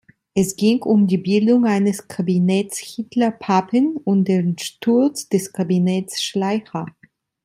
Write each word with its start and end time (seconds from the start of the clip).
Es 0.33 0.55
ging 0.55 0.81
um 0.81 1.05
die 1.05 1.19
Bildung 1.19 1.65
eines 1.67 2.07
Kabinetts 2.07 2.79
Hitler-Papen 2.79 3.97
und 3.97 4.25
den 4.27 4.57
Sturz 4.57 5.29
des 5.29 5.53
Kabinetts 5.53 6.23
Schleicher. 6.23 6.87